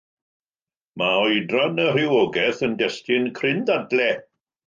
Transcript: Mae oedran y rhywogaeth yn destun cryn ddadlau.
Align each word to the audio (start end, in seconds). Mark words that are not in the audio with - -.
Mae 1.01 1.19
oedran 1.25 1.77
y 1.83 1.85
rhywogaeth 1.91 2.63
yn 2.69 2.75
destun 2.81 3.31
cryn 3.41 3.63
ddadlau. 3.71 4.19